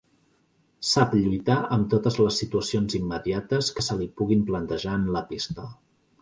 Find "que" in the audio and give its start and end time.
3.77-3.85